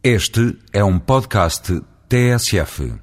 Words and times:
Este 0.00 0.56
é 0.72 0.84
um 0.84 0.96
podcast 0.96 1.82
TSF. 2.08 2.94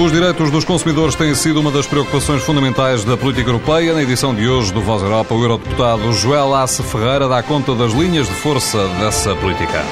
Os 0.00 0.12
direitos 0.12 0.48
dos 0.52 0.64
consumidores 0.64 1.16
têm 1.16 1.34
sido 1.34 1.58
uma 1.58 1.72
das 1.72 1.88
preocupações 1.88 2.44
fundamentais 2.44 3.02
da 3.02 3.16
política 3.16 3.50
europeia. 3.50 3.94
Na 3.94 4.02
edição 4.04 4.32
de 4.32 4.46
hoje 4.46 4.72
do 4.72 4.80
Voz 4.80 5.02
Europa, 5.02 5.34
o 5.34 5.42
eurodeputado 5.42 6.12
Joel 6.12 6.56
Ace 6.62 6.84
Ferreira 6.84 7.26
dá 7.26 7.42
conta 7.42 7.74
das 7.74 7.92
linhas 7.92 8.28
de 8.28 8.34
força 8.34 8.78
dessa 9.00 9.34
política. 9.34 9.82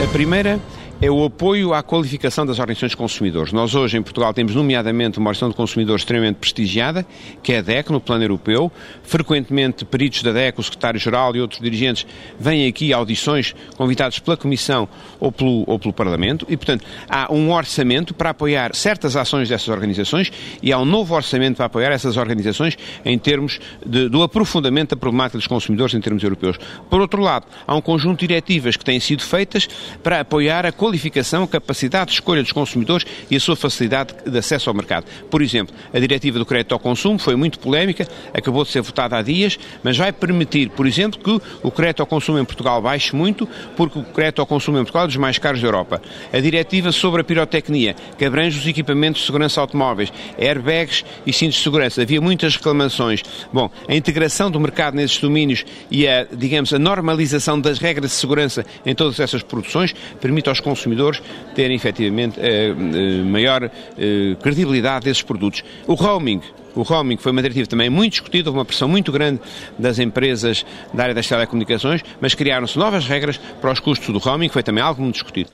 A 0.00 0.06
primeira 0.12 0.60
é 1.00 1.10
o 1.10 1.24
apoio 1.24 1.74
à 1.74 1.82
qualificação 1.82 2.46
das 2.46 2.58
organizações 2.58 2.92
de 2.92 2.96
consumidores. 2.96 3.52
Nós 3.52 3.74
hoje 3.74 3.98
em 3.98 4.02
Portugal 4.02 4.32
temos 4.32 4.54
nomeadamente 4.54 5.18
uma 5.18 5.28
organização 5.28 5.50
de 5.50 5.54
consumidores 5.54 6.02
extremamente 6.02 6.36
prestigiada, 6.36 7.06
que 7.42 7.52
é 7.52 7.58
a 7.58 7.62
DEC, 7.62 7.90
no 7.90 8.00
plano 8.00 8.24
europeu. 8.24 8.72
Frequentemente, 9.02 9.84
peritos 9.84 10.22
da 10.22 10.32
DEC, 10.32 10.58
o 10.58 10.62
secretário-geral 10.62 11.36
e 11.36 11.40
outros 11.40 11.60
dirigentes 11.60 12.06
vêm 12.40 12.66
aqui 12.66 12.94
a 12.94 12.96
audições 12.96 13.54
convidados 13.76 14.18
pela 14.20 14.38
Comissão 14.38 14.88
ou 15.20 15.30
pelo, 15.30 15.64
ou 15.66 15.78
pelo 15.78 15.92
Parlamento 15.92 16.46
e, 16.48 16.56
portanto, 16.56 16.84
há 17.08 17.32
um 17.32 17.52
orçamento 17.52 18.14
para 18.14 18.30
apoiar 18.30 18.74
certas 18.74 19.16
ações 19.16 19.50
dessas 19.50 19.68
organizações 19.68 20.32
e 20.62 20.72
há 20.72 20.78
um 20.78 20.86
novo 20.86 21.14
orçamento 21.14 21.56
para 21.56 21.66
apoiar 21.66 21.92
essas 21.92 22.16
organizações 22.16 22.76
em 23.04 23.18
termos 23.18 23.60
de, 23.84 24.08
do 24.08 24.22
aprofundamento 24.22 24.90
da 24.90 24.96
problemática 24.96 25.36
dos 25.36 25.46
consumidores 25.46 25.94
em 25.94 26.00
termos 26.00 26.22
europeus. 26.22 26.58
Por 26.88 27.02
outro 27.02 27.20
lado, 27.20 27.44
há 27.66 27.74
um 27.74 27.82
conjunto 27.82 28.20
de 28.20 28.28
diretivas 28.28 28.76
que 28.76 28.84
têm 28.84 28.98
sido 28.98 29.22
feitas 29.22 29.68
para 30.02 30.20
apoiar 30.20 30.64
a 30.64 30.72
qualificação, 30.86 31.44
capacidade 31.48 32.10
de 32.10 32.12
escolha 32.12 32.42
dos 32.42 32.52
consumidores 32.52 33.04
e 33.28 33.34
a 33.34 33.40
sua 33.40 33.56
facilidade 33.56 34.14
de 34.24 34.38
acesso 34.38 34.70
ao 34.70 34.74
mercado. 34.74 35.04
Por 35.28 35.42
exemplo, 35.42 35.74
a 35.92 35.98
diretiva 35.98 36.38
do 36.38 36.46
crédito 36.46 36.72
ao 36.72 36.78
consumo 36.78 37.18
foi 37.18 37.34
muito 37.34 37.58
polémica, 37.58 38.06
acabou 38.32 38.64
de 38.64 38.70
ser 38.70 38.82
votada 38.82 39.16
há 39.16 39.22
dias, 39.22 39.58
mas 39.82 39.96
vai 39.96 40.12
permitir, 40.12 40.70
por 40.70 40.86
exemplo, 40.86 41.18
que 41.18 41.44
o 41.60 41.70
crédito 41.72 42.00
ao 42.00 42.06
consumo 42.06 42.38
em 42.38 42.44
Portugal 42.44 42.80
baixe 42.80 43.16
muito, 43.16 43.48
porque 43.76 43.98
o 43.98 44.04
crédito 44.04 44.40
ao 44.40 44.46
consumo 44.46 44.78
em 44.78 44.82
Portugal 44.82 45.04
é 45.04 45.06
dos 45.08 45.16
mais 45.16 45.38
caros 45.38 45.60
da 45.60 45.66
Europa. 45.66 46.00
A 46.32 46.38
diretiva 46.38 46.92
sobre 46.92 47.20
a 47.20 47.24
pirotecnia, 47.24 47.96
que 48.16 48.24
abrange 48.24 48.60
os 48.60 48.66
equipamentos 48.66 49.22
de 49.22 49.26
segurança 49.26 49.60
automóveis, 49.60 50.12
airbags 50.38 51.04
e 51.26 51.32
cintos 51.32 51.56
de 51.56 51.64
segurança. 51.64 52.02
Havia 52.02 52.20
muitas 52.20 52.54
reclamações. 52.54 53.22
Bom, 53.52 53.68
a 53.88 53.94
integração 53.94 54.52
do 54.52 54.60
mercado 54.60 54.94
nesses 54.94 55.18
domínios 55.18 55.64
e 55.90 56.06
a, 56.06 56.24
digamos, 56.24 56.72
a 56.72 56.78
normalização 56.78 57.60
das 57.60 57.80
regras 57.80 58.12
de 58.12 58.16
segurança 58.16 58.64
em 58.84 58.94
todas 58.94 59.18
essas 59.18 59.42
produções 59.42 59.92
permite 60.20 60.48
aos 60.48 60.60
consumidores 60.60 60.75
consumidores 60.76 61.22
terem 61.54 61.76
efetivamente 61.76 62.38
eh, 62.38 62.68
eh, 62.70 63.22
maior 63.24 63.64
eh, 63.64 64.36
credibilidade 64.42 65.06
desses 65.06 65.22
produtos. 65.22 65.64
O 65.86 65.94
roaming, 65.94 66.40
o 66.74 66.82
roaming 66.82 67.16
foi 67.16 67.32
uma 67.32 67.42
diretiva 67.42 67.66
também 67.66 67.88
muito 67.88 68.12
discutida, 68.12 68.50
houve 68.50 68.58
uma 68.58 68.64
pressão 68.64 68.88
muito 68.88 69.10
grande 69.10 69.40
das 69.78 69.98
empresas 69.98 70.64
da 70.92 71.04
área 71.04 71.14
das 71.14 71.26
telecomunicações, 71.26 72.02
mas 72.20 72.34
criaram-se 72.34 72.78
novas 72.78 73.06
regras 73.06 73.38
para 73.60 73.72
os 73.72 73.80
custos 73.80 74.08
do 74.08 74.18
roaming, 74.18 74.48
foi 74.48 74.62
também 74.62 74.82
algo 74.82 75.02
muito 75.02 75.14
discutido. 75.14 75.50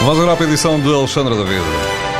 Vamos 0.00 0.18
agora 0.18 0.40
à 0.40 0.44
edição 0.44 0.80
de 0.80 0.92
Alexandra 0.92 1.34
David. 1.34 2.11